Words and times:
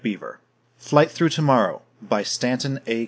_FLIGHT 0.77 1.11
THROUGH 1.11 1.29
TOMORROW 1.29 1.81
BY 2.01 2.23
STANTON 2.23 2.79
A. 2.87 2.99